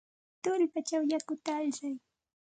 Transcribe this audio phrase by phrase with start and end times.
[0.43, 1.95] Tullpachaw yakuta alsay.